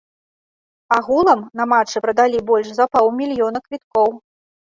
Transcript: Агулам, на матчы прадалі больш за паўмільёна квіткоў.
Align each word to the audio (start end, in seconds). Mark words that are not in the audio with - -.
Агулам, 0.95 1.43
на 1.59 1.67
матчы 1.73 2.01
прадалі 2.07 2.39
больш 2.49 2.67
за 2.79 2.85
паўмільёна 2.97 3.57
квіткоў. 3.67 4.09